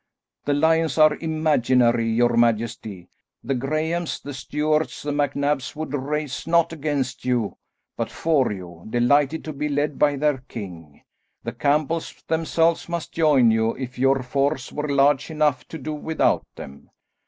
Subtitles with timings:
[0.45, 3.07] "The lions are imaginary, your majesty.
[3.43, 7.57] The Grahams, the Stewarts, the MacNabs would rise not against you,
[7.97, 11.03] but for you, delighted to be led by their king.
[11.43, 16.47] The Campbells themselves must join you, if your force were large enough to do without
[16.55, 16.89] them.